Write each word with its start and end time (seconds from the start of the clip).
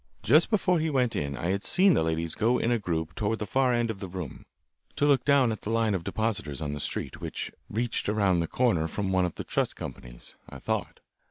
Just 0.23 0.49
before 0.49 0.79
he 0.79 0.89
went 0.89 1.15
in 1.15 1.37
I 1.37 1.51
had 1.51 1.63
seen 1.63 1.93
the 1.93 2.01
ladies 2.01 2.33
go 2.33 2.57
in 2.57 2.71
a 2.71 2.79
group 2.79 3.13
toward 3.13 3.37
the 3.37 3.45
far 3.45 3.71
end 3.71 3.91
of 3.91 3.99
the 3.99 4.07
room 4.09 4.47
to 4.95 5.05
look 5.05 5.23
down 5.23 5.51
at 5.51 5.61
the 5.61 5.69
line 5.69 5.93
of 5.93 6.03
depositors 6.03 6.59
on 6.59 6.73
the 6.73 6.79
street, 6.79 7.21
which 7.21 7.51
reached 7.69 8.09
around 8.09 8.39
the 8.39 8.47
corner 8.47 8.87
from 8.87 9.11
one 9.11 9.25
of 9.25 9.35
the 9.35 9.43
trust 9.43 9.75
companies, 9.75 10.33
I 10.49 10.57
thought. 10.57 11.01